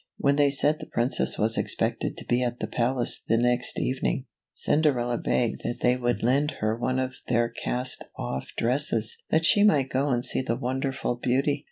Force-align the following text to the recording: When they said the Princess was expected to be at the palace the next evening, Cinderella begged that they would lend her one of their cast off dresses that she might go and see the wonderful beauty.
When 0.17 0.35
they 0.35 0.49
said 0.49 0.79
the 0.79 0.87
Princess 0.87 1.37
was 1.37 1.59
expected 1.59 2.17
to 2.17 2.25
be 2.25 2.41
at 2.41 2.59
the 2.59 2.65
palace 2.65 3.21
the 3.27 3.37
next 3.37 3.79
evening, 3.79 4.25
Cinderella 4.55 5.19
begged 5.19 5.61
that 5.63 5.81
they 5.81 5.95
would 5.95 6.23
lend 6.23 6.53
her 6.59 6.75
one 6.75 6.97
of 6.97 7.17
their 7.27 7.49
cast 7.49 8.05
off 8.17 8.49
dresses 8.57 9.21
that 9.29 9.45
she 9.45 9.61
might 9.63 9.89
go 9.91 10.09
and 10.09 10.25
see 10.25 10.41
the 10.41 10.55
wonderful 10.55 11.17
beauty. 11.17 11.59